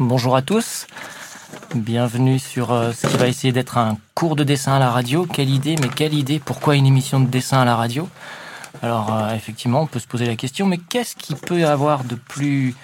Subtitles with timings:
[0.00, 0.88] Bonjour à tous.
[1.72, 5.24] Bienvenue sur euh, ce qui va essayer d'être un cours de dessin à la radio.
[5.24, 8.08] Quelle idée, mais quelle idée Pourquoi une émission de dessin à la radio?
[8.82, 12.16] Alors euh, effectivement, on peut se poser la question, mais qu'est-ce qui peut avoir de
[12.16, 12.74] plus,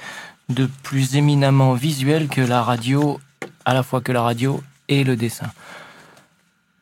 [0.50, 3.18] de plus éminemment visuel que la radio,
[3.64, 5.50] à la fois que la radio et le dessin?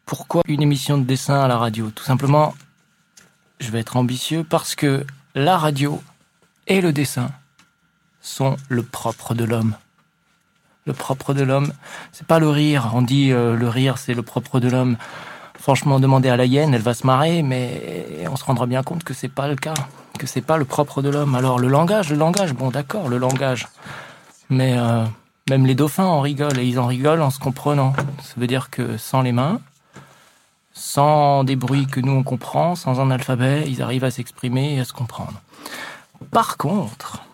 [0.04, 1.90] Pourquoi une émission de dessin à la radio?
[1.90, 2.54] Tout simplement,
[3.60, 6.02] je vais être ambitieux parce que la radio
[6.66, 7.30] et le dessin
[8.20, 9.74] sont le propre de l'homme.
[10.88, 11.70] Le propre de l'homme,
[12.12, 12.92] c'est pas le rire.
[12.94, 14.96] On dit euh, le rire, c'est le propre de l'homme.
[15.60, 19.04] Franchement, demandez à la hyène, elle va se marrer, mais on se rendra bien compte
[19.04, 19.74] que c'est pas le cas,
[20.18, 21.34] que c'est pas le propre de l'homme.
[21.34, 23.68] Alors le langage, le langage, bon d'accord, le langage,
[24.48, 25.04] mais euh,
[25.50, 27.92] même les dauphins en rigolent et ils en rigolent en se comprenant.
[28.22, 29.60] Ça veut dire que sans les mains,
[30.72, 34.80] sans des bruits que nous on comprend, sans un alphabet, ils arrivent à s'exprimer et
[34.80, 35.34] à se comprendre.
[36.30, 37.24] Par contre,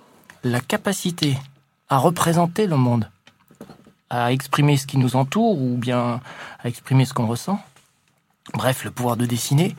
[0.43, 1.39] la capacité
[1.89, 3.09] à représenter le monde,
[4.23, 6.21] à exprimer ce qui nous entoure ou bien
[6.63, 7.61] à exprimer ce qu'on ressent,
[8.53, 9.75] bref, le pouvoir de dessiner,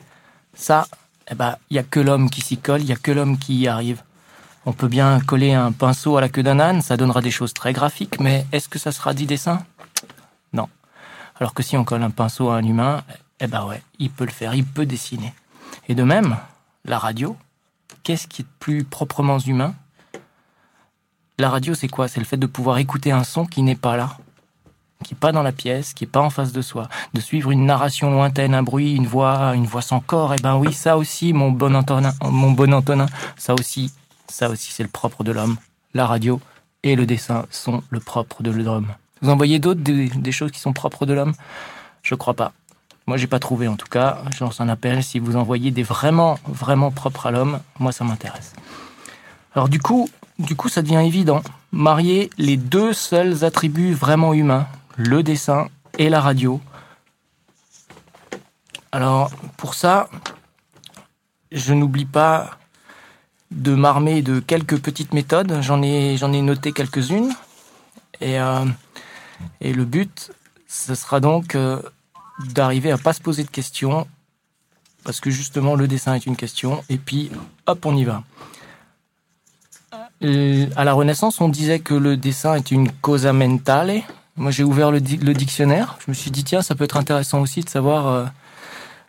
[0.54, 0.86] ça,
[1.30, 3.38] eh ben, il y a que l'homme qui s'y colle, il y a que l'homme
[3.38, 4.02] qui y arrive.
[4.66, 7.54] On peut bien coller un pinceau à la queue d'un âne, ça donnera des choses
[7.54, 9.64] très graphiques, mais est-ce que ça sera dit dessin?
[10.52, 10.68] Non.
[11.38, 13.04] Alors que si on colle un pinceau à un humain,
[13.40, 15.32] eh ben ouais, il peut le faire, il peut dessiner.
[15.88, 16.36] Et de même,
[16.84, 17.36] la radio,
[18.02, 19.74] qu'est-ce qui est plus proprement humain?
[21.38, 22.08] La radio, c'est quoi?
[22.08, 24.16] C'est le fait de pouvoir écouter un son qui n'est pas là,
[25.04, 27.50] qui n'est pas dans la pièce, qui n'est pas en face de soi, de suivre
[27.50, 30.34] une narration lointaine, un bruit, une voix, une voix sans corps.
[30.34, 33.92] Eh ben oui, ça aussi, mon bon Antonin, mon bon Antonin, ça aussi,
[34.28, 35.56] ça aussi, c'est le propre de l'homme.
[35.94, 36.40] La radio
[36.82, 38.88] et le dessin sont le propre de l'homme.
[39.22, 41.34] Vous en voyez d'autres, des, des choses qui sont propres de l'homme?
[42.02, 42.52] Je crois pas.
[43.06, 44.18] Moi, j'ai pas trouvé en tout cas.
[44.30, 45.02] Je lance un appel.
[45.02, 48.52] Si vous envoyez des vraiment, vraiment propres à l'homme, moi, ça m'intéresse.
[49.54, 50.08] Alors du coup,
[50.38, 51.40] du coup, ça devient évident.
[51.72, 56.60] Marier les deux seuls attributs vraiment humains, le dessin et la radio.
[58.92, 60.08] Alors pour ça,
[61.52, 62.58] je n'oublie pas
[63.50, 65.60] de m'armer de quelques petites méthodes.
[65.62, 67.32] J'en ai, j'en ai noté quelques-unes.
[68.20, 68.64] Et, euh,
[69.60, 70.32] et le but,
[70.66, 71.80] ce sera donc euh,
[72.54, 74.06] d'arriver à pas se poser de questions,
[75.04, 77.30] parce que justement le dessin est une question, et puis
[77.66, 78.24] hop, on y va.
[80.22, 84.02] Euh, À la Renaissance, on disait que le dessin est une causa mentale.
[84.36, 85.96] Moi, j'ai ouvert le, di- le dictionnaire.
[86.04, 88.24] Je me suis dit, tiens, ça peut être intéressant aussi de savoir, euh,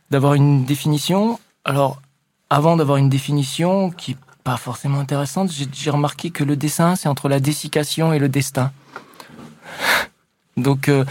[0.09, 1.39] d'avoir une définition.
[1.65, 2.01] Alors,
[2.49, 7.09] avant d'avoir une définition qui est pas forcément intéressante, j'ai remarqué que le dessin, c'est
[7.09, 8.71] entre la dessiccation et le destin.
[10.57, 11.03] Donc, euh,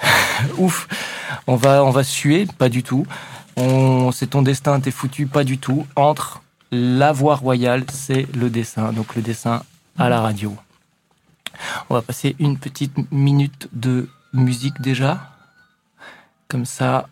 [0.58, 0.86] ouf,
[1.46, 3.06] on va, on va suer, pas du tout.
[4.12, 5.86] C'est ton destin, t'es foutu, pas du tout.
[5.96, 6.42] Entre
[6.72, 8.92] la voie royale, c'est le dessin.
[8.92, 9.62] Donc le dessin
[9.96, 10.56] à la radio.
[11.90, 15.30] On va passer une petite minute de musique déjà.
[16.48, 17.08] Comme ça,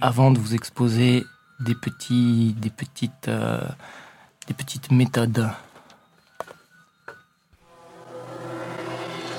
[0.00, 1.24] avant de vous exposer
[1.60, 3.60] des petits, des petites, euh,
[4.46, 5.48] des petites méthodes.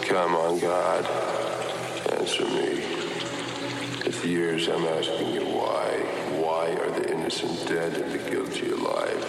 [0.07, 1.05] Come on, God,
[2.19, 2.83] answer me.
[4.05, 5.87] If years I'm asking you why,
[6.39, 9.23] why are the innocent dead and the guilty alive?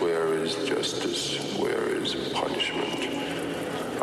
[0.00, 1.38] Where is justice?
[1.58, 1.95] Where is?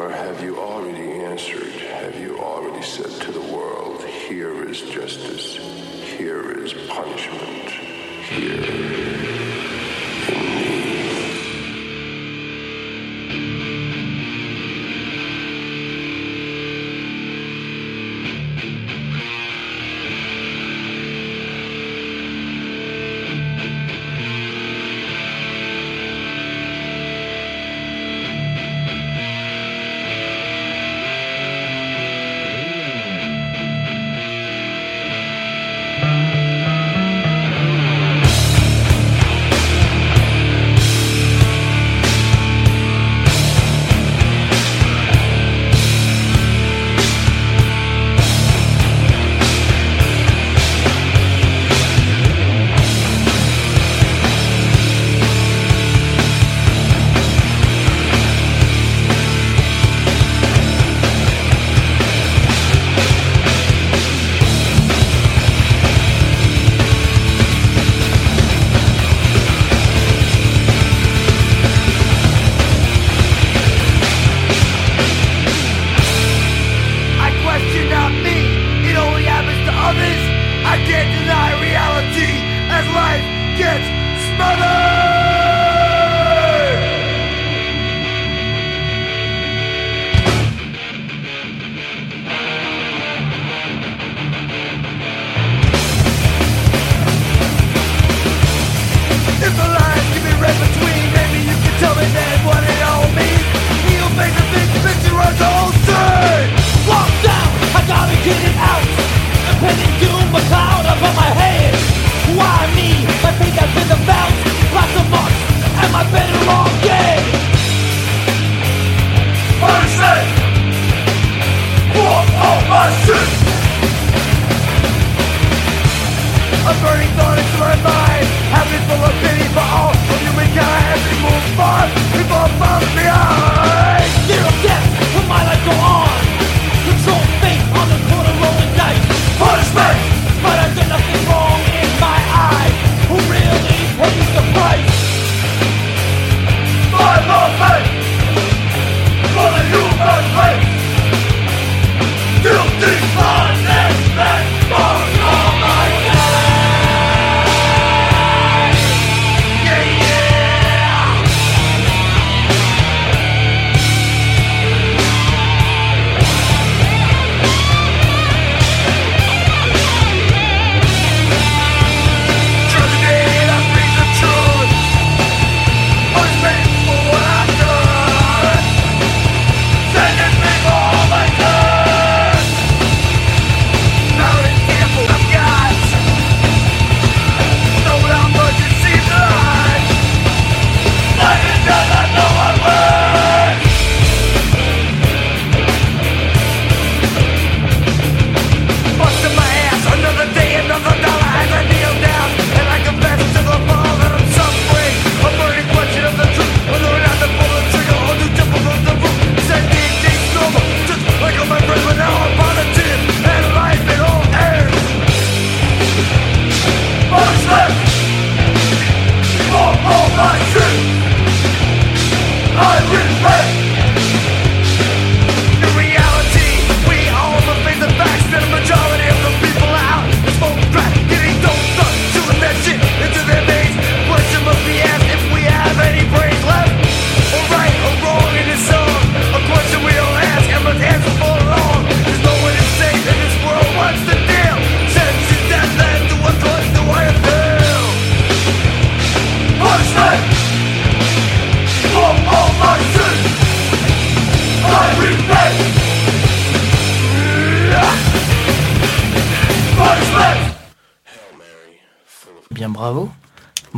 [0.04, 1.72] Or have you already answered?
[1.72, 5.56] Have you already said to the world, here is justice,
[6.18, 7.70] here is punishment,
[8.28, 9.73] here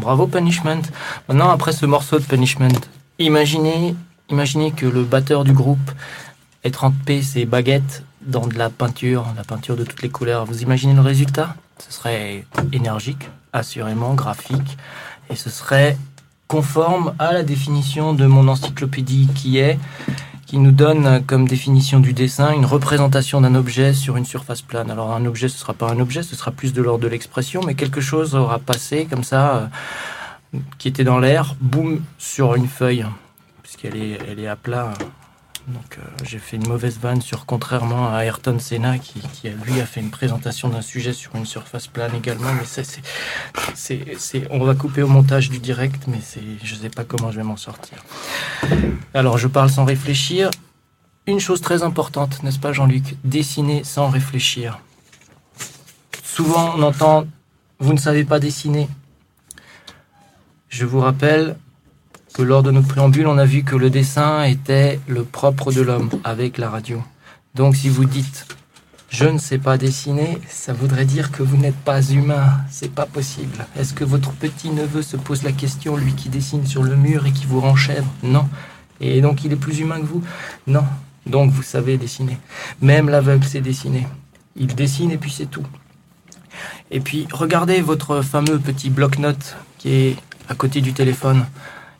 [0.05, 0.83] Bravo Punishment.
[1.27, 2.77] Maintenant, après ce morceau de Punishment,
[3.17, 3.95] imaginez,
[4.29, 5.91] imaginez que le batteur du groupe
[6.63, 10.45] ait trempé ses baguettes dans de la peinture, la peinture de toutes les couleurs.
[10.45, 11.55] Vous imaginez le résultat?
[11.83, 14.77] Ce serait énergique, assurément, graphique,
[15.31, 15.97] et ce serait
[16.47, 19.79] conforme à la définition de mon encyclopédie qui est
[20.45, 24.91] qui nous donne comme définition du dessin une représentation d'un objet sur une surface plane.
[24.91, 27.61] Alors un objet, ce sera pas un objet, ce sera plus de l'ordre de l'expression,
[27.65, 29.55] mais quelque chose aura passé comme ça,
[30.53, 33.05] euh, qui était dans l'air, boum, sur une feuille,
[33.63, 34.93] puisqu'elle est, elle est à plat.
[35.67, 39.81] Donc euh, j'ai fait une mauvaise vanne sur contrairement à Ayrton Senna qui, qui lui
[39.81, 42.53] a fait une présentation d'un sujet sur une surface plane également.
[42.53, 42.83] Mais
[43.73, 46.19] c'est, on va couper au montage du direct, mais
[46.63, 48.03] je sais pas comment je vais m'en sortir.
[49.13, 50.51] Alors je parle sans réfléchir.
[51.27, 53.15] Une chose très importante, n'est-ce pas Jean-Luc?
[53.23, 54.79] Dessiner sans réfléchir.
[56.23, 57.25] Souvent on entend
[57.79, 58.87] vous ne savez pas dessiner.
[60.69, 61.57] Je vous rappelle
[62.35, 65.79] que lors de notre préambule, on a vu que le dessin était le propre de
[65.79, 67.01] l'homme avec la radio.
[67.55, 68.45] Donc si vous dites
[69.07, 72.57] je ne sais pas dessiner, ça voudrait dire que vous n'êtes pas humain.
[72.69, 73.65] C'est pas possible.
[73.79, 77.25] Est-ce que votre petit neveu se pose la question, lui qui dessine sur le mur
[77.25, 78.49] et qui vous renchèvre Non.
[78.99, 80.21] Et donc il est plus humain que vous?
[80.67, 80.83] Non.
[81.25, 82.37] Donc vous savez dessiner.
[82.81, 84.05] Même l'aveugle sait dessiner.
[84.57, 85.65] Il dessine et puis c'est tout.
[86.91, 90.15] Et puis regardez votre fameux petit bloc-notes qui est
[90.49, 91.45] à côté du téléphone.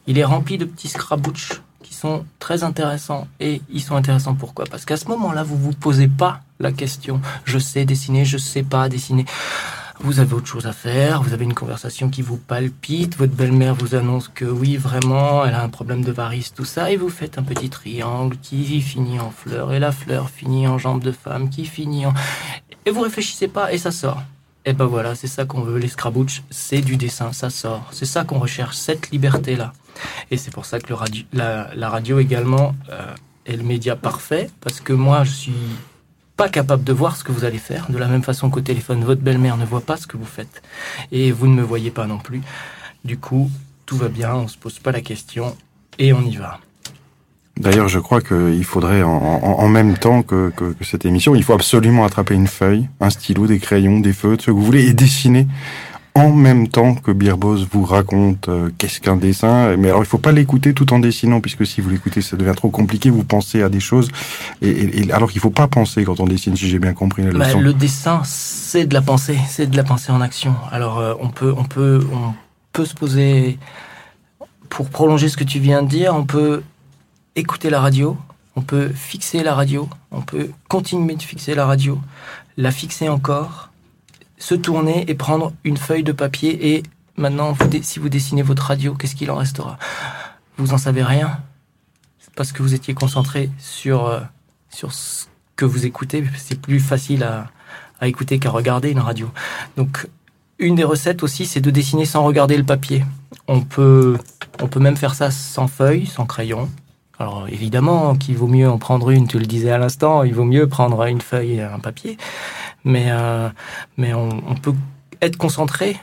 [0.08, 3.28] Il est rempli de petits scrabouches qui sont très intéressants.
[3.40, 4.66] Et ils sont intéressants pourquoi?
[4.66, 7.22] Parce qu'à ce moment-là, vous vous posez pas la question.
[7.44, 9.26] Je sais dessiner, je sais pas dessiner.
[10.02, 13.76] Vous avez autre chose à faire, vous avez une conversation qui vous palpite, votre belle-mère
[13.76, 17.08] vous annonce que oui, vraiment, elle a un problème de varice, tout ça, et vous
[17.08, 21.14] faites un petit triangle qui finit en fleur, et la fleur finit en jambe de
[21.14, 22.14] femme, qui finit en...
[22.86, 24.22] Et vous réfléchissez pas, et ça sort.
[24.65, 27.88] Et ben voilà, c'est ça qu'on veut, les Scrabouches, c'est du dessin, ça sort.
[27.91, 29.74] C'est ça qu'on recherche, cette liberté-là.
[30.31, 33.13] Et c'est pour ça que le radio, la, la, radio également euh,
[33.45, 35.53] est le média parfait, parce que moi, je suis
[36.36, 39.03] pas capable de voir ce que vous allez faire, de la même façon qu'au téléphone,
[39.03, 40.63] votre belle-mère ne voit pas ce que vous faites,
[41.12, 42.41] et vous ne me voyez pas non plus.
[43.05, 43.51] Du coup,
[43.86, 45.55] tout va bien, on se pose pas la question,
[46.00, 46.60] et on y va.
[47.58, 51.36] D'ailleurs, je crois qu'il faudrait, en, en, en même temps que, que, que, cette émission,
[51.36, 54.64] il faut absolument attraper une feuille, un stylo, des crayons, des feutres, ce que vous
[54.64, 55.48] voulez, et dessiner
[56.18, 59.76] en même temps que Birbos vous raconte euh, qu'est-ce qu'un dessin.
[59.76, 62.54] Mais alors, il faut pas l'écouter tout en dessinant, puisque si vous l'écoutez, ça devient
[62.56, 63.10] trop compliqué.
[63.10, 64.10] Vous pensez à des choses,
[64.62, 67.24] et, et, et alors qu'il faut pas penser quand on dessine, si j'ai bien compris
[67.24, 67.60] la Bah, leçon.
[67.60, 70.56] le dessin, c'est de la pensée, c'est de la pensée en action.
[70.72, 72.34] Alors, euh, on peut, on peut, on
[72.72, 73.60] peut se poser,
[74.70, 76.64] pour prolonger ce que tu viens de dire, on peut
[77.36, 78.18] écouter la radio,
[78.56, 82.00] on peut fixer la radio, on peut continuer de fixer la radio,
[82.58, 83.70] la fixer encore,
[84.38, 86.84] se tourner et prendre une feuille de papier et
[87.18, 89.77] maintenant, si vous dessinez votre radio, qu'est-ce qu'il en restera?
[90.58, 91.39] Vous en savez rien
[92.36, 94.20] parce que vous étiez concentré sur, euh,
[94.70, 95.25] sur ce
[95.56, 96.24] que vous écoutez.
[96.38, 97.50] C'est plus facile à,
[98.00, 99.32] à écouter qu'à regarder une radio.
[99.77, 100.08] Donc,
[100.60, 103.06] une des recettes aussi, c'est de dessiner sans regarder le papier.
[103.48, 104.18] On peut,
[104.62, 106.70] on peut même faire ça sans feuille, sans crayon.
[107.19, 110.43] Alors évidemment qu'il vaut mieux en prendre une, tu le disais à l'instant, il vaut
[110.43, 112.17] mieux prendre une feuille et un papier.
[112.84, 113.50] Mais, euh,
[113.98, 114.74] mais on, on peut
[115.22, 115.98] être concentré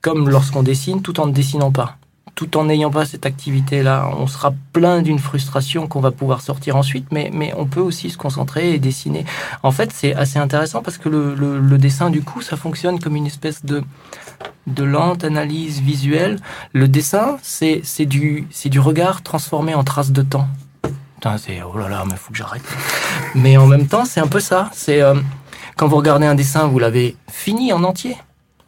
[0.00, 1.96] comme lorsqu'on dessine tout en ne dessinant pas.
[2.34, 6.76] Tout en n'ayant pas cette activité-là, on sera plein d'une frustration qu'on va pouvoir sortir
[6.76, 9.24] ensuite, mais, mais on peut aussi se concentrer et dessiner.
[9.62, 13.26] En fait, c'est assez intéressant parce que le, dessin, du coup, ça fonctionne comme une
[13.26, 13.82] espèce de,
[14.66, 16.38] de lente analyse visuelle.
[16.72, 20.48] Le dessin, c'est du, du regard transformé en trace de temps.
[21.14, 22.62] Putain, c'est oh là là, mais faut que j'arrête.
[23.34, 24.70] Mais en même temps, c'est un peu ça.
[24.72, 25.14] C'est euh,
[25.76, 28.16] quand vous regardez un dessin, vous l'avez fini en entier.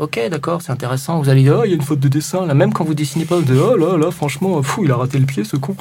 [0.03, 1.21] Ok, d'accord, c'est intéressant.
[1.21, 2.45] Vous allez dire, oh, il y a une faute de dessin.
[2.45, 4.97] Là, même quand vous dessinez pas, vous dites, oh là là, franchement, fou, il a
[4.97, 5.77] raté le pied, ce con.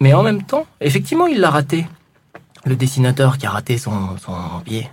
[0.00, 1.86] Mais en même temps, effectivement, il l'a raté.
[2.64, 4.90] Le dessinateur qui a raté son, son pied,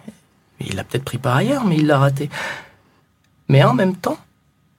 [0.59, 2.29] il l'a peut-être pris par ailleurs, mais il l'a raté.
[3.49, 4.19] Mais en même temps,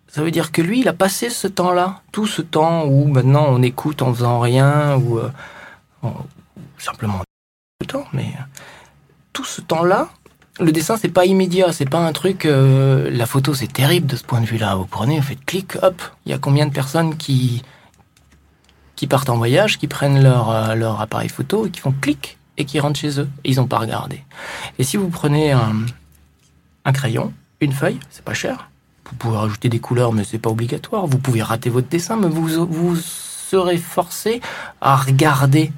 [0.06, 3.46] ça veut dire que lui, il a passé ce temps-là, tout ce temps où maintenant
[3.48, 5.30] on écoute en faisant rien, ou, euh,
[6.78, 7.22] simplement
[7.80, 8.34] le temps, mais
[9.32, 10.10] tout ce temps-là,
[10.58, 12.46] le dessin c'est pas immédiat, c'est pas un truc.
[12.46, 14.74] Euh, la photo c'est terrible de ce point de vue-là.
[14.76, 16.00] Vous prenez, vous faites clic, hop.
[16.24, 17.62] Il y a combien de personnes qui
[18.94, 22.38] qui partent en voyage, qui prennent leur euh, leur appareil photo et qui font clic
[22.56, 23.28] et qui rentrent chez eux.
[23.44, 24.24] Et ils ont pas regardé.
[24.78, 25.84] Et si vous prenez un,
[26.84, 28.70] un crayon, une feuille, c'est pas cher.
[29.10, 31.06] Vous pouvez rajouter des couleurs, mais c'est pas obligatoire.
[31.06, 34.40] Vous pouvez rater votre dessin, mais vous vous serez forcé
[34.80, 35.72] à regarder.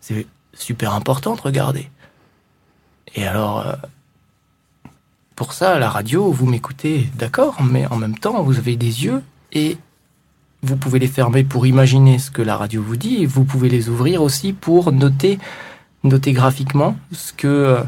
[0.00, 1.90] C'est super important de regarder.
[3.14, 3.74] Et alors, euh,
[5.38, 9.22] pour ça, la radio, vous m'écoutez, d'accord, mais en même temps, vous avez des yeux
[9.52, 9.76] et
[10.64, 13.88] vous pouvez les fermer pour imaginer ce que la radio vous dit vous pouvez les
[13.88, 15.38] ouvrir aussi pour noter,
[16.02, 17.78] noter graphiquement ce que,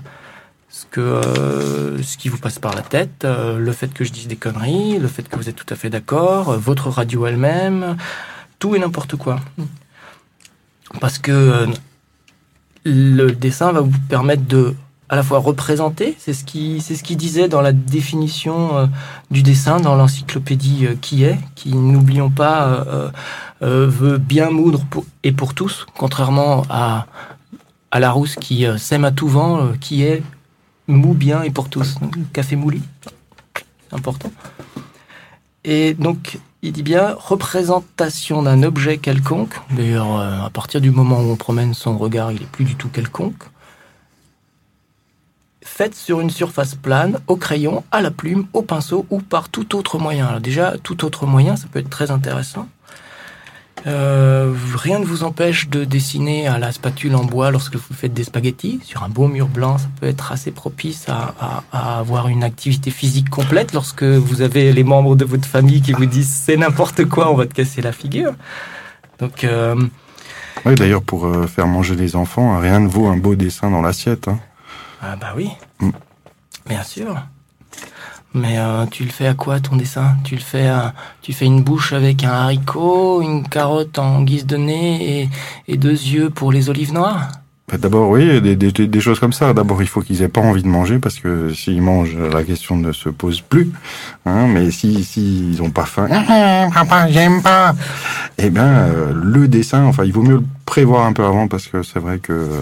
[0.69, 4.29] ce que, ce qui vous passe par la tête, euh, le fait que je dise
[4.29, 7.97] des conneries, le fait que vous êtes tout à fait d'accord, votre radio elle-même,
[8.61, 9.41] tout et n'importe quoi.
[11.01, 11.67] Parce que euh,
[12.85, 14.77] le dessin va vous permettre de
[15.11, 18.87] à la fois représenter, c'est ce qui c'est ce qu'il disait dans la définition euh,
[19.33, 24.85] du dessin dans l'encyclopédie euh, qui est, qui n'oublions pas euh, veut bien moudre
[25.25, 27.07] et pour tous, contrairement à
[27.91, 30.23] à Larousse qui sème à tout vent, qui est
[30.87, 31.97] mou bien et pour tous.
[32.33, 32.81] Café mouli,
[33.91, 34.31] important.
[35.65, 39.55] Et donc il dit bien représentation d'un objet quelconque.
[39.73, 42.89] D'ailleurs, à partir du moment où on promène son regard, il est plus du tout
[42.89, 43.43] quelconque
[45.71, 49.77] faite sur une surface plane, au crayon, à la plume, au pinceau ou par tout
[49.77, 50.27] autre moyen.
[50.27, 52.69] Alors déjà, tout autre moyen, ça peut être très intéressant.
[53.87, 58.13] Euh, rien ne vous empêche de dessiner à la spatule en bois lorsque vous faites
[58.13, 58.81] des spaghettis.
[58.85, 63.31] Sur un beau mur blanc, ça peut être assez propice à, avoir une activité physique
[63.31, 67.31] complète lorsque vous avez les membres de votre famille qui vous disent c'est n'importe quoi,
[67.31, 68.35] on va te casser la figure.
[69.19, 69.77] Donc, euh,
[70.67, 73.81] Oui, d'ailleurs, pour euh, faire manger les enfants, rien ne vaut un beau dessin dans
[73.81, 74.29] l'assiette.
[74.29, 74.41] hein.
[75.03, 75.51] Ah bah oui,
[76.69, 77.17] bien sûr.
[78.33, 80.17] Mais euh, tu le fais à quoi ton dessin?
[80.25, 84.47] Tu le fais, à- tu fais une bouche avec un haricot, une carotte en guise
[84.47, 85.29] de nez et,
[85.67, 87.29] et deux yeux pour les olives noires?
[87.69, 89.53] Bah, D'abord, oui, des, des, des choses comme ça.
[89.53, 92.77] D'abord, il faut qu'ils aient pas envie de manger parce que s'ils mangent, la question
[92.77, 93.73] ne se pose plus.
[94.27, 96.07] Hein, mais si s'ils ils ont pas faim,
[96.73, 97.75] papa, j'aime pas.
[98.39, 101.67] Eh bien, euh, le dessin, enfin, il vaut mieux le prévoir un peu avant parce
[101.67, 102.61] que c'est vrai que euh,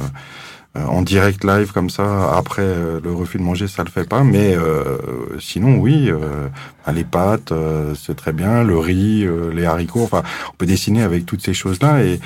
[0.75, 4.23] en direct live comme ça, après euh, le refus de manger, ça le fait pas.
[4.23, 4.97] Mais euh,
[5.41, 6.49] sinon, oui, euh,
[6.87, 10.05] bah, les pâtes, euh, c'est très bien, le riz, euh, les haricots.
[10.05, 10.23] Enfin,
[10.53, 12.21] on peut dessiner avec toutes ces choses-là et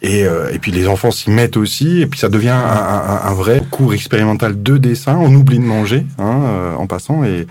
[0.00, 3.20] et, euh, et puis les enfants s'y mettent aussi, et puis ça devient un, un-
[3.30, 5.16] un vrai cours expérimental de dessin.
[5.16, 7.46] On oublie de manger hein, euh, en passant, et,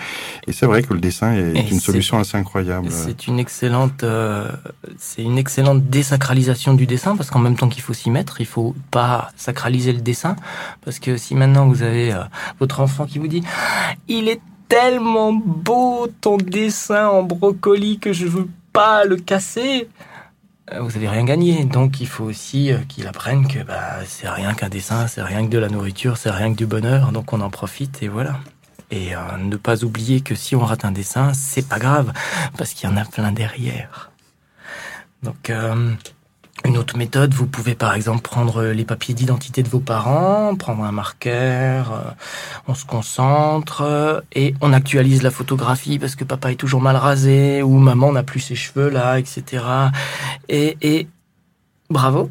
[0.48, 2.88] et c'est vrai que le dessin est Et une solution assez incroyable.
[2.89, 4.50] C'est une excellente, euh,
[4.98, 8.46] c'est une excellente désacralisation du dessin parce qu'en même temps qu'il faut s'y mettre, il
[8.48, 10.27] faut pas sacraliser le dessin
[10.84, 12.24] parce que si maintenant vous avez euh,
[12.60, 13.44] votre enfant qui vous dit,
[14.08, 19.88] il est tellement beau ton dessin en brocoli que je veux pas le casser.
[20.74, 24.30] euh, Vous avez rien gagné, donc il faut aussi euh, qu'il apprenne que bah, c'est
[24.30, 27.32] rien qu'un dessin, c'est rien que de la nourriture, c'est rien que du bonheur, donc
[27.34, 28.40] on en profite et voilà.
[28.90, 32.14] Et ne pas oublier que si on rate un dessin, c'est pas grave,
[32.58, 34.12] parce qu'il y en a plein derrière.
[35.24, 35.52] Donc,
[36.66, 40.84] une autre méthode, vous pouvez par exemple prendre les papiers d'identité de vos parents, prendre
[40.84, 42.12] un marqueur, euh,
[42.68, 46.96] on se concentre euh, et on actualise la photographie parce que papa est toujours mal
[46.96, 49.64] rasé ou maman n'a plus ses cheveux là, etc.
[50.50, 51.08] Et, et
[51.90, 52.30] bravo,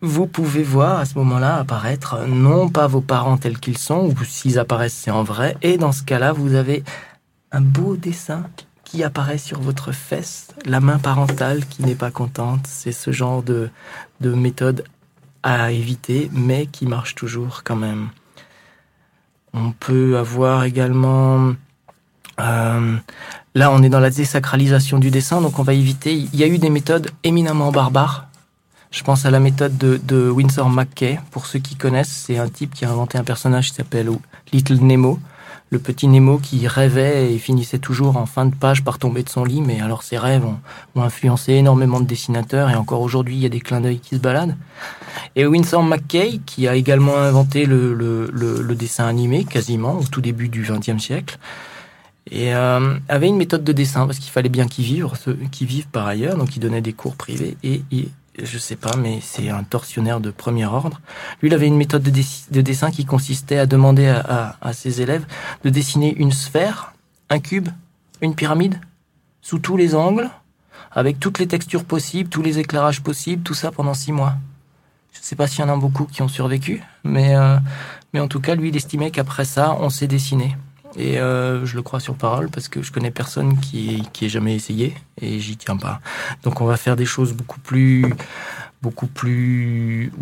[0.00, 4.06] vous pouvez voir à ce moment-là apparaître euh, non pas vos parents tels qu'ils sont,
[4.06, 6.84] ou s'ils apparaissent c'est en vrai, et dans ce cas-là, vous avez
[7.52, 8.44] un beau dessin
[8.94, 12.68] qui apparaît sur votre fesse, la main parentale qui n'est pas contente.
[12.68, 13.68] C'est ce genre de,
[14.20, 14.84] de méthode
[15.42, 18.10] à éviter, mais qui marche toujours quand même.
[19.52, 21.54] On peut avoir également...
[22.38, 22.96] euh,
[23.56, 26.14] là, on est dans la désacralisation du dessin, donc on va éviter...
[26.14, 28.28] Il y a eu des méthodes éminemment barbares.
[28.92, 31.18] Je pense à la méthode de, de Winsor McKay.
[31.32, 34.08] Pour ceux qui connaissent, c'est un type qui a inventé un personnage qui s'appelle
[34.52, 35.18] Little Nemo
[35.74, 39.28] le petit Nemo qui rêvait et finissait toujours en fin de page par tomber de
[39.28, 40.58] son lit, mais alors ses rêves ont,
[40.94, 44.14] ont influencé énormément de dessinateurs et encore aujourd'hui il y a des clins d'œil qui
[44.14, 44.56] se baladent.
[45.34, 50.04] Et Winsor McKay qui a également inventé le, le, le, le dessin animé quasiment au
[50.04, 51.38] tout début du XXe siècle
[52.30, 55.66] et euh, avait une méthode de dessin parce qu'il fallait bien qu'ils vivent, ceux qui
[55.66, 58.08] vivent par ailleurs, donc il donnait des cours privés et il,
[58.42, 61.00] je sais pas, mais c'est un tortionnaire de premier ordre.
[61.40, 64.56] Lui, il avait une méthode de, dessi- de dessin qui consistait à demander à, à-
[64.68, 65.24] à ses élèves
[65.64, 66.94] de dessiner une sphère,
[67.30, 67.68] un cube,
[68.20, 68.80] une pyramide,
[69.40, 70.30] sous tous les angles,
[70.90, 74.34] avec toutes les textures possibles, tous les éclairages possibles, tout ça pendant six mois.
[75.12, 77.56] Je sais pas s'il y en a beaucoup qui ont survécu, mais, euh,
[78.12, 80.56] mais en tout cas, lui, il estimait qu'après ça, on s'est dessiné.
[80.96, 84.28] Et euh, je le crois sur parole parce que je connais personne qui, qui ait
[84.28, 86.00] jamais essayé et j'y tiens pas.
[86.44, 88.14] Donc on va faire des choses beaucoup plus,
[88.82, 90.12] beaucoup plus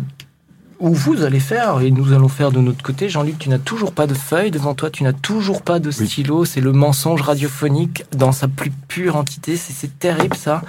[0.79, 3.07] où vous allez faire et nous allons faire de notre côté.
[3.07, 6.07] Jean-Luc, tu n'as toujours pas de feuille devant toi, tu n'as toujours pas de Oui.
[6.07, 6.43] stylo.
[6.43, 9.55] C'est le mensonge radiophonique dans sa plus pure entité.
[9.55, 10.61] C'est- terrible ça.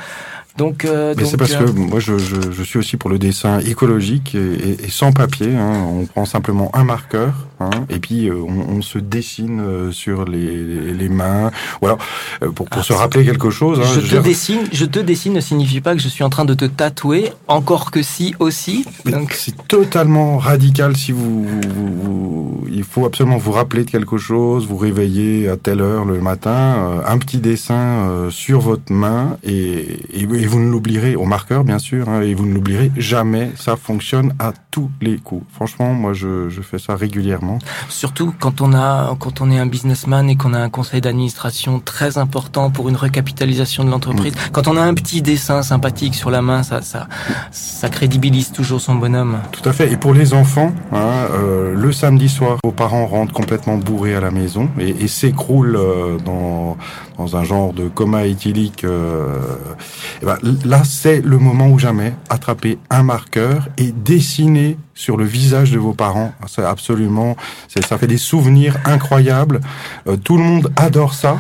[0.57, 3.59] Donc, euh, c'est parce euh, que moi, je, je, je suis aussi pour le dessin
[3.59, 5.57] écologique et, et- et sans papier.
[5.57, 5.85] hein.
[5.91, 7.35] On prend simplement un marqueur,
[7.65, 11.51] hein, et puis euh, on, on, se dessine euh, sur les, les, mains,
[11.81, 11.99] voilà,
[12.43, 13.81] euh, pour, pour ah, se rappeler quelque chose.
[13.81, 16.45] Hein, je, te dessine, je te dessine ne signifie pas que je suis en train
[16.45, 18.85] de te tatouer, encore que si aussi.
[19.05, 24.67] Donc c'est totalement radical si vous, vous, il faut absolument vous rappeler de quelque chose,
[24.67, 30.27] vous réveiller à telle heure le matin, un petit dessin sur votre main et, et,
[30.27, 33.51] vous ne l'oublierez au marqueur bien sûr, hein, et vous ne l'oublierez jamais.
[33.57, 35.45] Ça fonctionne à tous les coups.
[35.53, 37.54] Franchement, moi je, je fais ça régulièrement
[37.89, 41.81] Surtout quand on a, quand on est un businessman et qu'on a un conseil d'administration
[41.81, 44.35] très important pour une recapitalisation de l'entreprise.
[44.53, 47.09] Quand on a un petit dessin sympathique sur la main, ça, ça,
[47.51, 49.39] ça crédibilise toujours son bonhomme.
[49.53, 49.93] Tout à fait.
[49.93, 54.21] Et pour les enfants, hein, euh, le samedi soir, vos parents rentrent complètement bourrés à
[54.21, 56.77] la maison et, et s'écroulent euh, dans,
[57.19, 58.85] dans un genre de coma éthylique.
[58.85, 59.39] Euh,
[60.23, 65.71] ben, là, c'est le moment ou jamais attraper un marqueur et dessiner sur le visage
[65.71, 66.33] de vos parents.
[66.47, 67.37] C'est absolument,
[67.69, 69.61] ça fait des souvenirs incroyables.
[70.07, 71.39] Euh, tout le monde adore ça.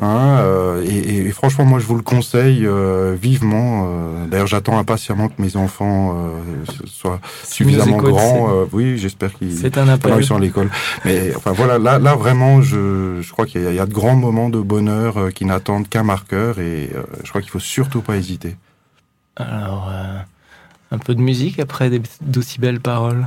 [0.00, 3.84] Hein, euh, et, franchement, moi, je vous le conseille euh, vivement.
[3.86, 6.16] Euh, d'ailleurs, j'attends impatiemment que mes enfants
[6.86, 8.50] soient suffisamment grands.
[8.72, 10.70] oui, j'espère qu'ils qu sont à l'école.
[11.04, 14.48] Mais enfin, voilà, là, vraiment, je, je crois qu'il y, y, a de grands moments
[14.48, 16.58] de bonheur qui n'attendent qu'un marqueur.
[16.58, 16.90] Et
[17.22, 18.56] je crois qu'il faut surtout pas hésiter.
[19.36, 19.90] Alors,
[20.90, 21.90] un peu de musique après
[22.22, 23.26] d'aussi belles paroles.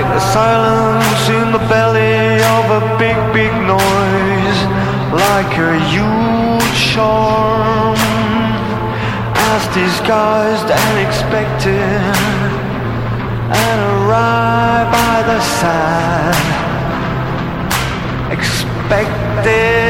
[0.00, 4.58] like the silence in the belly of a big, big noise,
[5.10, 7.96] like a huge charm,
[9.50, 12.14] as disguised and expected,
[13.64, 16.46] and arrived by the side,
[18.30, 19.87] expected.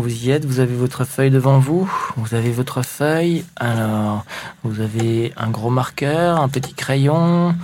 [0.00, 4.24] Vous y êtes, vous avez votre feuille devant vous, vous avez votre feuille, alors,
[4.62, 7.54] vous avez un gros marqueur, un petit crayon.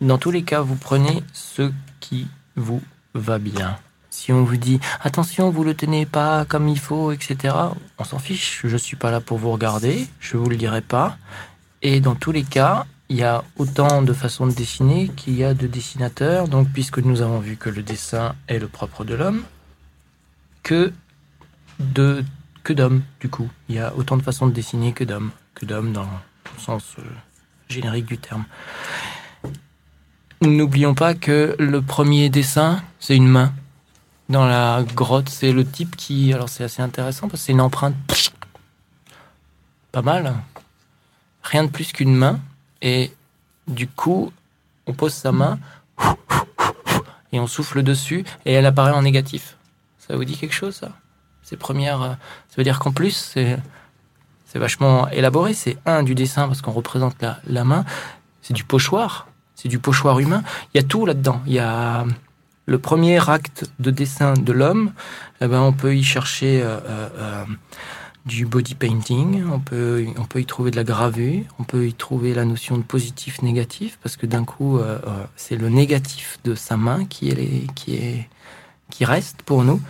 [0.00, 2.82] Dans tous les cas, vous prenez ce qui vous
[3.14, 3.78] va bien.
[4.10, 7.54] Si on vous dit attention, vous le tenez pas comme il faut, etc.,
[7.98, 8.62] on s'en fiche.
[8.64, 11.16] Je suis pas là pour vous regarder, je vous le dirai pas.
[11.82, 15.44] Et dans tous les cas, il y a autant de façons de dessiner qu'il y
[15.44, 16.48] a de dessinateurs.
[16.48, 19.42] Donc, puisque nous avons vu que le dessin est le propre de l'homme,
[20.62, 20.92] que
[21.78, 22.24] de
[22.62, 23.48] que d'hommes, du coup.
[23.68, 26.96] Il y a autant de façons de dessiner que d'hommes, que d'hommes dans le sens
[26.98, 27.02] euh,
[27.68, 28.44] générique du terme.
[30.42, 33.52] N'oublions pas que le premier dessin, c'est une main.
[34.28, 36.32] Dans la grotte, c'est le type qui.
[36.32, 37.94] Alors, c'est assez intéressant parce que c'est une empreinte.
[39.92, 40.34] Pas mal.
[41.42, 42.40] Rien de plus qu'une main.
[42.82, 43.12] Et
[43.68, 44.32] du coup,
[44.86, 45.58] on pose sa main
[47.32, 49.56] et on souffle dessus et elle apparaît en négatif.
[49.98, 50.90] Ça vous dit quelque chose, ça?
[51.48, 52.02] Ces premières.
[52.02, 52.14] euh,
[52.48, 53.58] Ça veut dire qu'en plus, c'est.
[54.54, 55.52] Vachement élaboré.
[55.52, 57.84] C'est un du dessin parce qu'on représente la, la main.
[58.40, 59.28] C'est du pochoir.
[59.54, 60.42] C'est du pochoir humain.
[60.72, 61.42] Il y a tout là-dedans.
[61.46, 62.06] Il y a
[62.64, 64.92] le premier acte de dessin de l'homme.
[65.42, 67.44] Eh ben, on peut y chercher euh, euh, euh,
[68.24, 69.44] du body painting.
[69.52, 71.44] On peut, on peut y trouver de la gravure.
[71.58, 75.24] On peut y trouver la notion de positif, négatif, parce que d'un coup, euh, euh,
[75.36, 78.26] c'est le négatif de sa main qui est, qui est,
[78.90, 79.82] qui reste pour nous.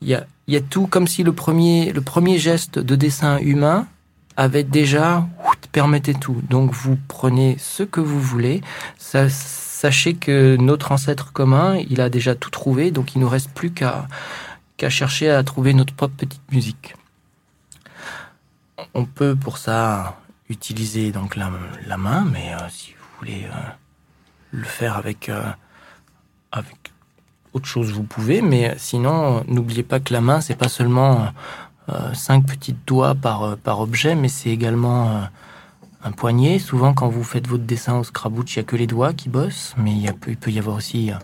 [0.00, 0.08] Il
[0.46, 3.86] y a, tout comme si le premier, le premier geste de dessin humain
[4.36, 5.26] avait déjà
[5.72, 6.40] permettait tout.
[6.48, 8.62] Donc vous prenez ce que vous voulez.
[8.98, 13.70] Sachez que notre ancêtre commun, il a déjà tout trouvé, donc il nous reste plus
[13.70, 14.08] qu'à
[14.88, 16.94] chercher à trouver notre propre petite musique.
[18.94, 21.50] On peut pour ça utiliser donc la,
[21.96, 23.70] main, mais euh, si vous voulez euh,
[24.52, 25.50] le faire avec euh,
[26.52, 26.87] avec
[27.52, 28.42] autre chose, vous pouvez.
[28.42, 31.28] Mais sinon, euh, n'oubliez pas que la main, c'est pas seulement
[31.88, 35.20] euh, cinq petits doigts par euh, par objet, mais c'est également euh,
[36.04, 36.58] un poignet.
[36.58, 39.28] Souvent, quand vous faites votre dessin au Scrabutch, il y a que les doigts qui
[39.28, 41.14] bossent, mais il, y a- il peut y avoir aussi euh,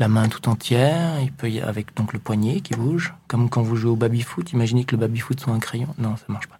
[0.00, 3.62] la main tout entière, il peut y avec donc le poignet qui bouge, comme quand
[3.62, 4.52] vous jouez au baby-foot.
[4.52, 5.88] Imaginez que le baby-foot soit un crayon.
[5.98, 6.58] Non, ça marche pas.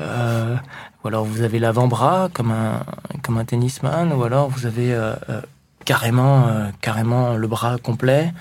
[0.00, 0.56] Euh,
[1.04, 2.80] ou alors vous avez l'avant-bras comme un
[3.22, 5.42] comme un tennisman, ou alors vous avez euh, euh,
[5.84, 8.32] carrément euh, carrément le bras complet.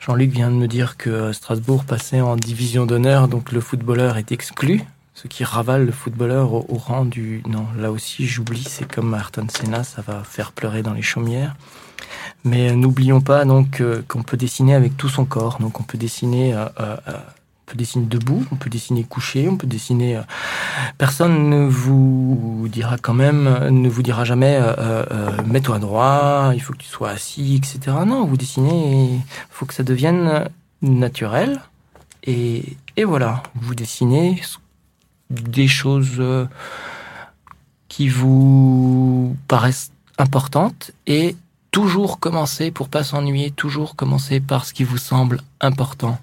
[0.00, 4.16] Jean-Luc vient de me dire que euh, Strasbourg passait en division d'honneur, donc le footballeur
[4.18, 4.82] est exclu.
[5.14, 7.42] Ce qui ravale le footballeur au, rang du...
[7.48, 11.56] Non, là aussi j'oublie, c'est comme Ayrton Senna, ça va faire pleurer dans les chaumières.
[12.44, 15.56] Mais euh, n'oublions pas donc qu'on peut dessiner avec tout son corps.
[15.58, 16.66] Donc on peut dessiner, euh,
[17.66, 20.18] on peut dessiner debout, on peut dessiner couché, on peut dessiner.
[20.18, 20.22] euh,
[20.98, 26.60] Personne ne vous dira quand même, ne vous dira jamais, euh, euh, mets-toi droit, il
[26.60, 27.96] faut que tu sois assis, etc.
[28.06, 30.48] Non, vous dessinez, il faut que ça devienne
[30.80, 31.60] naturel.
[32.22, 34.40] Et, et voilà, vous dessinez
[35.30, 36.46] des choses euh,
[37.88, 41.34] qui vous paraissent importantes et
[41.72, 46.18] toujours commencer pour pas s'ennuyer, toujours commencer par ce qui vous semble important.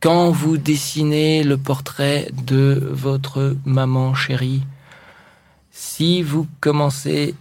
[0.00, 4.62] Quand vous dessinez le portrait de votre maman chérie,
[5.70, 7.34] si vous commencez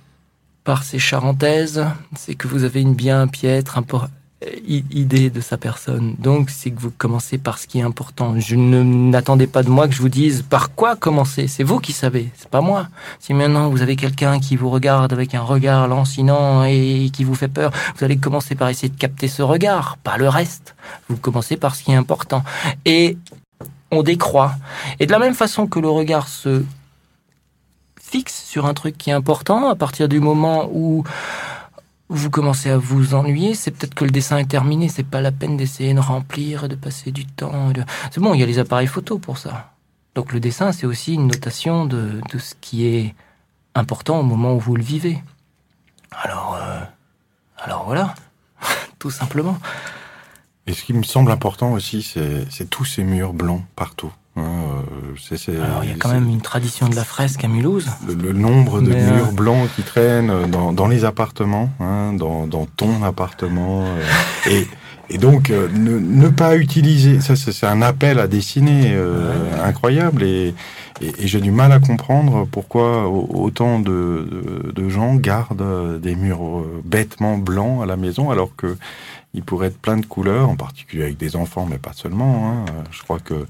[0.66, 1.86] par ces charentaises,
[2.18, 4.19] c'est que vous avez une bien piètre impor- i-
[4.66, 6.16] idée de sa personne.
[6.18, 8.40] Donc, c'est que vous commencez par ce qui est important.
[8.40, 11.48] Je ne n'attendez pas de moi que je vous dise par quoi commencer?
[11.48, 12.88] C'est vous qui savez, c'est pas moi.
[13.20, 17.36] Si maintenant vous avez quelqu'un qui vous regarde avec un regard lancinant et qui vous
[17.36, 20.76] fait peur, vous allez commencer par essayer de capter ce regard, pas le reste.
[21.10, 22.44] Vous commencez par ce qui est important.
[22.86, 23.18] Et
[23.92, 24.54] on décroît.
[25.00, 26.64] Et de la même façon que le regard se
[28.00, 31.04] fixe sur un truc qui est important, à partir du moment où
[32.10, 35.32] vous commencez à vous ennuyer, c'est peut-être que le dessin est terminé, c'est pas la
[35.32, 37.72] peine d'essayer de remplir, de passer du temps.
[37.72, 39.72] de- C'est bon, il y a les appareils photo pour ça.
[40.16, 43.14] Donc le dessin, c'est aussi une notation de, de ce qui est
[43.76, 45.22] important au moment où vous le vivez.
[46.12, 46.80] Alors, euh,
[47.58, 48.16] alors voilà,
[49.00, 49.58] tout simplement.
[50.66, 54.12] Et ce qui me semble important aussi, c'est c'est tous ces murs blancs partout.
[54.40, 54.84] Hein,
[55.50, 57.88] euh, Alors il y a quand même une tradition de la fresque à Mulhouse.
[58.08, 62.14] le, le nombre de Mais, euh, murs blancs qui traînent dans, dans les appartements, hein,
[62.14, 63.84] dans, dans ton appartement.
[63.86, 64.68] euh, et,
[65.12, 70.22] et donc, ne, ne pas utiliser, ça c'est un appel à dessiner euh, incroyable.
[70.24, 70.54] Et,
[71.02, 74.28] et, et j'ai du mal à comprendre pourquoi au- autant de,
[74.70, 78.78] de, de gens gardent des murs bêtement blancs à la maison alors que
[79.34, 82.52] il pourrait être plein de couleurs, en particulier avec des enfants, mais pas seulement.
[82.52, 82.66] Hein.
[82.92, 83.46] Je crois que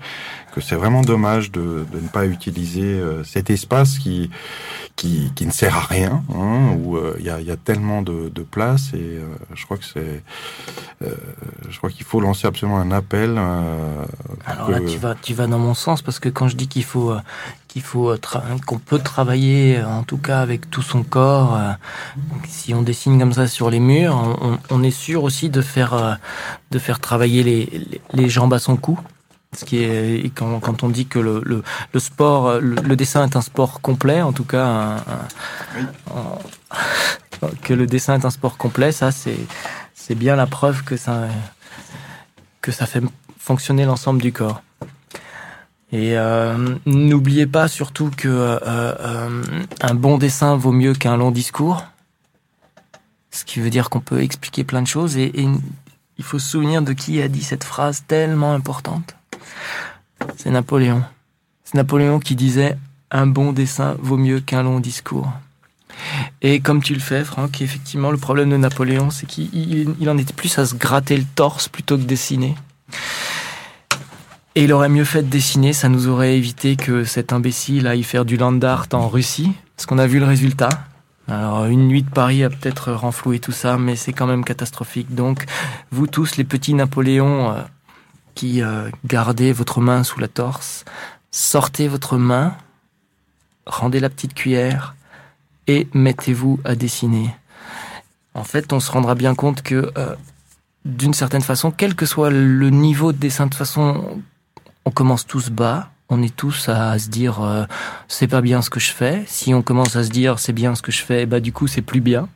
[0.52, 4.30] que c'est vraiment dommage de, de, ne pas utiliser euh, cet espace qui,
[4.96, 8.02] qui, qui ne sert à rien, hein, où euh, il y, a, y, a, tellement
[8.02, 10.24] de, de place et euh, je crois que c'est,
[11.02, 13.38] je crois qu'il faut lancer absolument un appel.
[14.46, 16.84] Alors là, tu vas, tu vas dans mon sens parce que quand je dis qu'il
[16.84, 17.14] faut
[17.70, 18.14] qu'il faut
[18.66, 21.58] qu'on peut travailler en tout cas avec tout son corps
[22.48, 26.20] si on dessine comme ça sur les murs on, on est sûr aussi de faire
[26.72, 29.00] de faire travailler les, les, jambes à son cou
[29.56, 33.36] ce qui est quand, quand on dit que le, le, le sport, le, dessin est
[33.36, 34.98] un sport complet, en tout cas,
[37.64, 39.40] que le dessin est un sport complet, ça c'est
[39.96, 41.28] c'est bien la preuve que ça
[42.62, 43.02] que ça fait
[43.38, 44.62] fonctionner l'ensemble du corps.
[45.92, 49.44] Et euh, n'oubliez pas surtout que euh, euh,
[49.82, 51.84] un bon dessin vaut mieux qu'un long discours,
[53.32, 55.34] ce qui veut dire qu'on peut expliquer plein de choses et,
[56.18, 59.16] il faut se souvenir de qui a dit cette phrase tellement importante.
[60.36, 61.02] C'est Napoléon.
[61.64, 62.76] C'est Napoléon qui disait
[63.10, 65.32] un bon dessin vaut mieux qu'un long discours.
[66.42, 70.34] Et comme tu le fais, Franck, effectivement, le problème de Napoléon, c'est qu'il en était
[70.34, 72.56] plus à se gratter le torse plutôt que dessiner.
[74.56, 78.04] Et il aurait mieux fait de dessiner, ça nous aurait évité que cet imbécile aille
[78.04, 80.70] faire du land art en Russie, parce qu'on a vu le résultat.
[81.28, 85.14] Alors, une nuit de Paris a peut-être renfloué tout ça, mais c'est quand même catastrophique.
[85.14, 85.46] Donc,
[85.92, 87.62] vous tous, les petits Napoléons, euh,
[88.34, 90.86] qui euh, gardez votre main sous la torse,
[91.30, 92.56] sortez votre main,
[93.68, 94.96] rendez la petite cuillère
[95.68, 97.30] et mettez-vous à dessiner.
[98.34, 100.16] En fait, on se rendra bien compte que, euh,
[100.86, 104.22] d'une certaine façon, quel que soit le niveau de dessin, de façon,
[104.86, 107.66] on commence tous bas, on est tous à se dire euh,
[108.08, 109.24] c'est pas bien ce que je fais.
[109.28, 111.68] Si on commence à se dire c'est bien ce que je fais, bah du coup
[111.68, 112.28] c'est plus bien.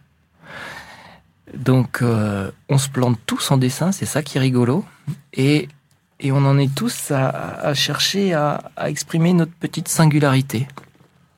[1.53, 2.03] Donc
[2.69, 4.83] on se plante tous en dessin, c'est ça qui est rigolo.
[5.33, 5.69] Et
[6.23, 10.67] et on en est tous à, chercher à, exprimer notre petite singularité.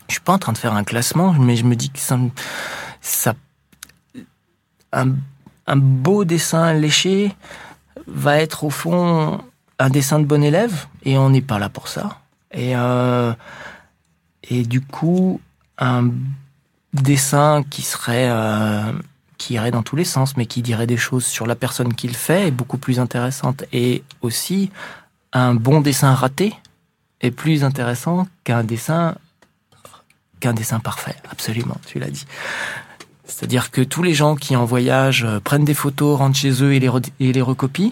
[0.08, 2.20] Je suis pas en train de faire un classement, mais je me dis que ça,
[3.02, 3.34] ça
[4.94, 5.16] un,
[5.76, 7.34] beau dessin léché
[8.06, 9.42] va être au fond
[9.80, 12.20] un dessin de bon élève, et on n'est pas là pour ça.
[12.52, 13.34] Et euh,
[14.50, 15.42] et du coup,
[15.78, 16.10] un
[16.94, 18.92] dessin qui serait euh,
[19.38, 22.08] qui irait dans tous les sens, mais qui dirait des choses sur la personne qui
[22.08, 23.66] le fait est beaucoup plus intéressante.
[23.74, 24.72] Et aussi,
[25.34, 26.54] un bon dessin raté
[27.22, 29.16] est plus intéressant qu'un dessin
[30.40, 31.16] qu'un dessin parfait.
[31.32, 32.26] Absolument, tu l'as dit.
[33.26, 36.74] C'est-à-dire que tous les gens qui en voyage euh, prennent des photos, rentrent chez eux
[36.74, 37.92] et les, et les recopient,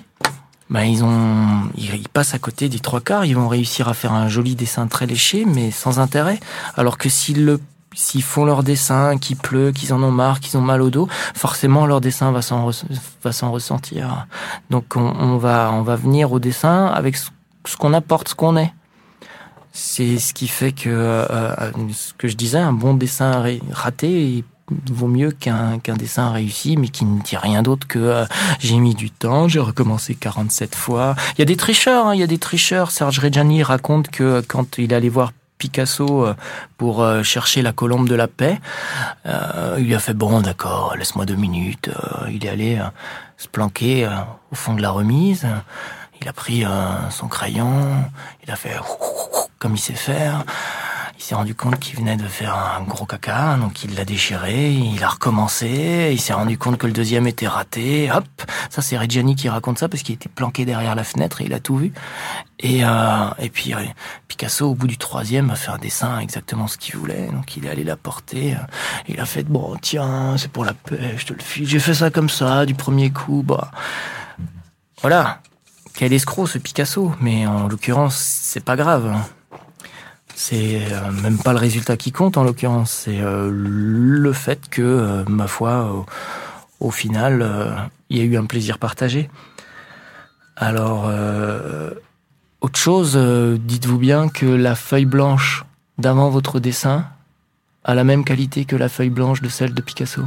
[0.73, 3.25] ben ils ont, ils passent à côté des trois quarts.
[3.25, 6.39] Ils vont réussir à faire un joli dessin très léché, mais sans intérêt.
[6.75, 7.62] Alors que s'ils le
[7.95, 11.07] s'ils font leur dessin, qu'il pleut, qu'ils en ont marre, qu'ils ont mal au dos,
[11.36, 14.25] forcément leur dessin va s'en ressentir.
[14.71, 17.29] Donc on, va on va venir au dessin avec ce,
[17.77, 18.73] qu'on apporte, ce qu'on est.
[19.73, 24.43] C'est ce qui fait que euh, ce que je disais, un bon dessin raté
[24.91, 28.25] vaut mieux qu'un qu'un dessin réussi, mais qui ne dit rien d'autre que euh,
[28.59, 31.15] j'ai mis du temps, j'ai recommencé 47 fois.
[31.38, 32.91] Il y a des tricheurs, hein, il y a des tricheurs.
[32.91, 35.31] Serge Reggiani raconte que quand il allait voir
[35.63, 36.36] Picasso euh,
[36.77, 38.59] pour euh, chercher la colombe de la paix.
[39.25, 41.89] Euh, il lui a fait bon, d'accord, laisse-moi deux minutes.
[42.29, 42.81] il est allé
[43.38, 44.09] se planquer
[44.51, 45.47] au fond de la remise.
[46.21, 46.65] Il a pris
[47.09, 47.88] son crayon,
[48.45, 48.75] il a fait
[49.59, 50.43] comme il sait faire.
[51.23, 54.73] Il s'est rendu compte qu'il venait de faire un gros caca, donc il l'a déchiré,
[54.73, 58.25] il a recommencé, il s'est rendu compte que le deuxième était raté, hop,
[58.69, 61.53] ça c'est Reggiani qui raconte ça parce qu'il était planqué derrière la fenêtre et il
[61.53, 61.93] a tout vu.
[62.59, 63.73] Et, euh, et puis
[64.27, 67.67] Picasso, au bout du troisième, a fait un dessin exactement ce qu'il voulait, donc il
[67.67, 68.57] est allé la porter,
[69.07, 71.93] il a fait, bon tiens, c'est pour la paix, je te le file, j'ai fait
[71.93, 73.71] ça comme ça, du premier coup, bah...
[75.01, 75.39] Voilà,
[75.95, 79.15] quel escroc ce Picasso, mais en l'occurrence, c'est pas grave.
[80.36, 84.82] C'est euh, même pas le résultat qui compte en l'occurrence, c'est euh, le fait que,
[84.82, 86.06] euh, ma foi,
[86.80, 89.30] au, final, il y a eu un plaisir partagé.
[90.58, 91.10] Alors,
[92.60, 95.63] autre chose, dites-vous bien que la feuille blanche
[95.98, 97.06] d'avant votre dessin
[97.86, 100.24] a la même qualité que la feuille blanche de celle de Picasso.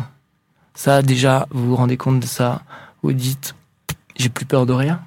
[0.72, 2.62] Ça, déjà, vous vous rendez compte de ça,
[3.02, 3.54] vous dites,
[4.16, 5.00] j'ai plus peur de rien.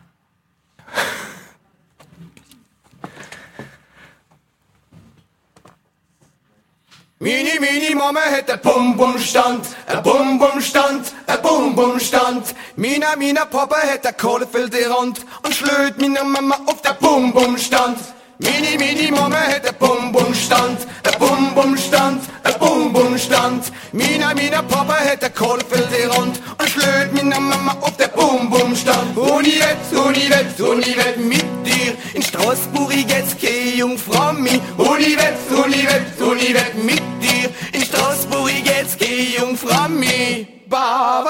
[7.22, 12.56] Mini, mini, Mama hätte Bum Bum Stand, a Bum Bum Stand, a Bum Bum Stand.
[12.78, 17.34] Mina, mina, Papa hätte Kohle für die Rund und schlöd mina Mama auf der Bum
[17.34, 17.98] Bum Stand.
[18.42, 23.66] Mini, mini Mama hat einen Bum-Bum-Stand, einen Bum-Bum-Stand, einen Bum-Bum-Stand.
[23.92, 29.18] Mina, mina Papa hat ein Kohlfelderand und schlöd mina Mama auf den Bum-Bum-Stand.
[29.18, 34.62] Univet, Univet, Univet mit dir, in Straßburg jetzt geh Jungfrau mi.
[34.78, 40.48] Univet, Univet, Univet mit dir, in Straßburg jetzt geh Jungfrau mi.
[40.70, 41.29] Baba.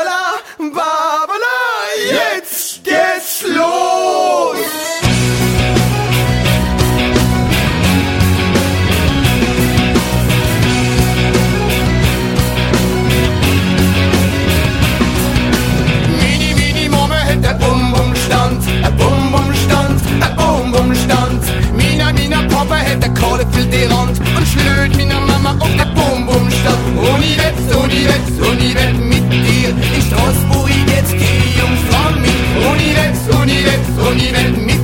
[23.59, 26.79] Für die Rand und schlöt mina Mama auf der Bum Bum stand.
[26.97, 29.69] Uni wett, Uni wett, Uni wett mit dir.
[29.69, 32.39] In Straßburg jetzt die Jungfrau mit.
[32.71, 34.78] Uni wett, Uni wett, Uni wett mit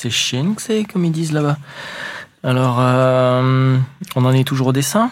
[0.00, 0.10] C'est
[0.56, 1.58] c'est, comme ils disent là-bas.
[2.42, 3.76] Alors, euh,
[4.16, 5.10] on en est toujours au dessin.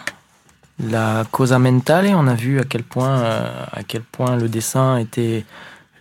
[0.79, 4.97] La cosa mentale, on a vu à quel point, euh, à quel point le dessin
[4.97, 5.45] était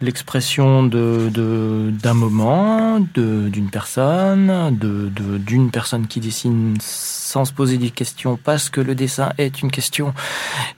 [0.01, 8.70] l'expression d'un moment, d'une personne, d'une personne qui dessine sans se poser des questions parce
[8.70, 10.14] que le dessin est une question,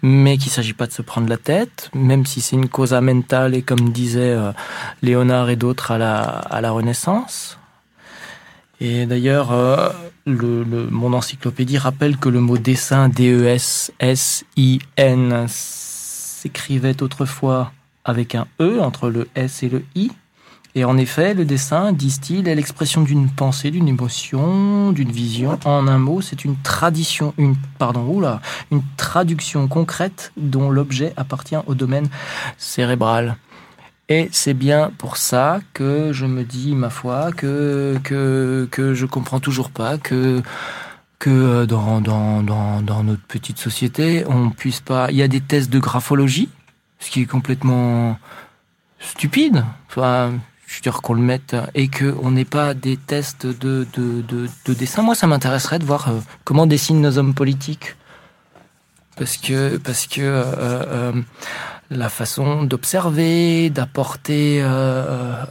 [0.03, 3.55] mais qu'il s'agit pas de se prendre la tête, même si c'est une causa mentale
[3.55, 4.51] et comme disait euh,
[5.03, 7.60] Léonard et d'autres à la Renaissance.
[8.81, 9.91] Et d'ailleurs, euh,
[10.27, 13.09] le, le- mon encyclopédie rappelle que le mot dessin,
[14.11, 17.73] D-E-S-S-I-N, s'écrivait autrefois
[18.05, 20.11] avec un E entre le S et le I.
[20.77, 25.59] Et en effet, le dessin, disent-ils, est l'expression d'une pensée, d'une émotion, d'une vision.
[25.65, 31.57] En un mot, c'est une tradition, une, pardon, oula, une traduction concrète dont l'objet appartient
[31.67, 32.09] au domaine
[32.57, 33.37] cérébral.
[34.13, 39.07] Et c'est bien pour ça que je me dis, ma foi, que, que, que je
[39.07, 40.43] comprends toujours pas que,
[41.21, 45.13] que euh, dans, dans, dans, dans notre petite société, on puisse pas.
[45.13, 46.49] Il y a des tests de graphologie,
[46.99, 48.19] ce qui est complètement
[48.99, 49.65] stupide.
[49.89, 50.33] Enfin,
[50.67, 54.23] je veux dire qu'on le mette et que on n'ait pas des tests de, de,
[54.23, 55.03] de, de dessin.
[55.03, 57.95] Moi, ça m'intéresserait de voir euh, comment dessinent nos hommes politiques.
[59.15, 61.13] Parce que, parce que euh,
[61.91, 64.65] la façon d'observer, d'apporter euh,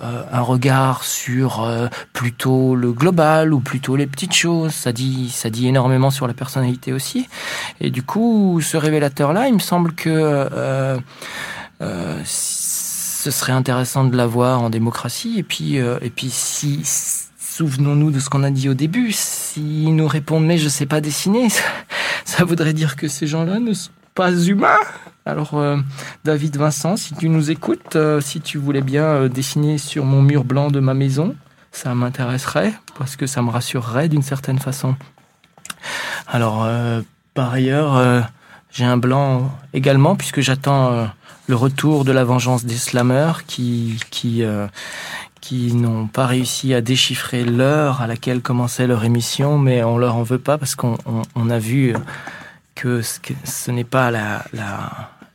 [0.01, 5.29] euh, un regard sur euh, plutôt le global ou plutôt les petites choses, ça dit,
[5.29, 7.27] ça dit énormément sur la personnalité aussi.
[7.81, 10.97] Et du coup, ce révélateur-là, il me semble que euh,
[11.81, 15.35] euh, ce serait intéressant de l'avoir en démocratie.
[15.37, 16.83] Et puis, et puis si
[17.37, 19.11] souvenons-nous de ce qu'on a dit au début.
[19.11, 21.63] S'ils nous répondent mais je sais pas dessiner, ça,
[22.23, 24.83] ça voudrait dire que ces gens-là ne sont pas humains.
[25.25, 25.77] Alors, euh,
[26.25, 30.21] David Vincent, si tu nous écoutes, euh, si tu voulais bien euh, dessiner sur mon
[30.21, 31.37] mur blanc de ma maison,
[31.71, 34.97] ça m'intéresserait parce que ça me rassurerait d'une certaine façon.
[36.27, 36.67] Alors,
[37.33, 38.25] par ailleurs,
[38.71, 41.07] j'ai un blanc également, puisque j'attends
[41.47, 44.43] le retour de la vengeance des slammers qui, qui,
[45.39, 50.15] qui n'ont pas réussi à déchiffrer l'heure à laquelle commençait leur émission, mais on leur
[50.17, 51.95] en veut pas parce qu'on on, on a vu
[52.79, 54.09] que ce, n'est pas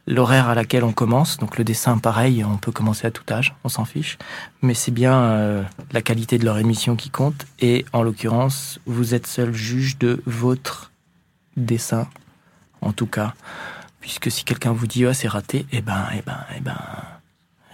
[0.07, 1.37] l'horaire à laquelle on commence.
[1.37, 4.17] Donc le dessin, pareil, on peut commencer à tout âge, on s'en fiche.
[4.63, 7.47] Mais c'est bien euh, la qualité de leur émission qui compte.
[7.61, 10.91] Et en l'occurrence, vous êtes seul juge de votre
[11.59, 12.09] dessin,
[12.81, 13.35] en tout cas.
[14.01, 16.79] Puisque si quelqu'un vous dit, ah, c'est raté, eh ben, eh ben, eh ben,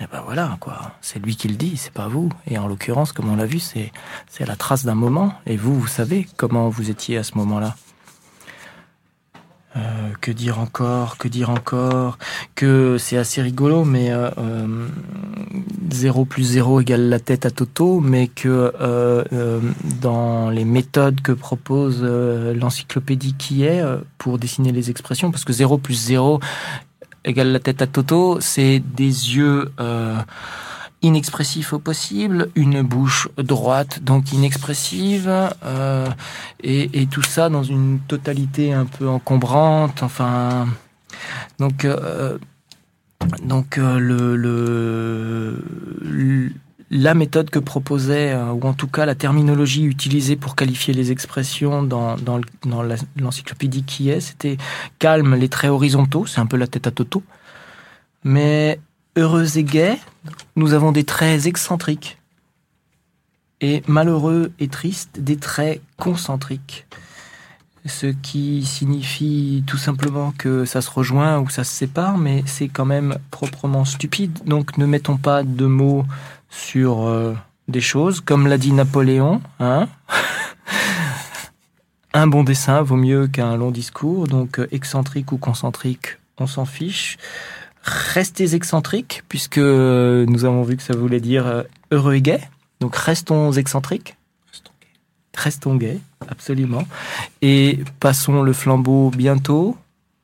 [0.00, 0.96] eh ben voilà, quoi.
[1.00, 2.28] C'est lui qui le dit, c'est pas vous.
[2.48, 3.92] Et en l'occurrence, comme on l'a vu, c'est
[4.40, 5.32] la trace d'un moment.
[5.46, 7.76] Et vous, vous savez comment vous étiez à ce moment-là.
[9.76, 12.18] Euh, que dire encore Que dire encore?
[12.56, 14.88] Que c'est assez rigolo, mais euh, euh,
[15.92, 19.60] 0 plus 0 égale la tête à Toto, mais que euh, euh,
[20.00, 25.44] dans les méthodes que propose euh, l'encyclopédie qui est euh, pour dessiner les expressions, parce
[25.44, 26.40] que 0 plus 0
[27.24, 29.70] égale la tête à Toto, c'est des yeux
[31.02, 35.30] inexpressifs au possible, une bouche droite donc inexpressive,
[35.64, 36.06] euh,
[36.62, 40.02] et, et tout ça dans une totalité un peu encombrante.
[40.02, 40.68] Enfin,
[41.58, 42.38] donc euh,
[43.42, 45.64] donc euh, le, le,
[46.02, 46.52] le-
[46.92, 51.12] la méthode que proposait, euh, ou en tout cas la terminologie utilisée pour qualifier les
[51.12, 52.82] expressions dans, dans, le- dans
[53.16, 54.56] l'encyclopédie qui est, c'était
[54.98, 57.22] calme, les traits horizontaux, c'est un peu la tête à Toto,
[58.24, 58.80] mais
[59.16, 59.98] heureux et gai,
[60.56, 62.18] nous avons des traits excentriques.
[63.60, 66.86] Et malheureux et triste, des traits concentriques.
[67.86, 72.68] Ce qui signifie tout simplement que ça se rejoint ou ça se sépare, mais c'est
[72.68, 74.38] quand même proprement stupide.
[74.44, 76.04] Donc ne mettons pas de mots
[76.50, 77.34] sur euh,
[77.68, 78.20] des choses.
[78.20, 79.88] Comme l'a dit Napoléon, hein
[82.12, 84.26] un bon dessin vaut mieux qu'un long discours.
[84.26, 87.16] Donc euh, excentrique ou concentrique, on s'en fiche.
[87.82, 92.40] Restez excentriques, puisque euh, nous avons vu que ça voulait dire euh, heureux et gai.
[92.80, 94.16] Donc restons excentriques.
[95.34, 96.84] Restons gays, absolument.
[97.40, 99.76] Et passons le flambeau bientôt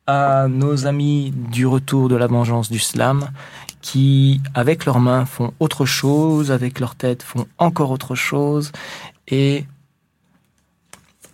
[0.07, 3.31] à nos amis du retour de la vengeance du slam,
[3.81, 8.73] qui, avec leurs mains, font autre chose, avec leur tête, font encore autre chose,
[9.29, 9.65] et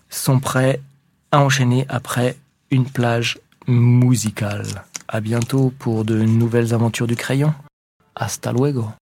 [0.08, 0.80] sont prêts
[1.32, 2.36] à enchaîner après
[2.70, 4.84] une plage musicale.
[5.14, 7.52] À bientôt pour de nouvelles aventures du crayon.
[8.14, 8.92] Hasta luego.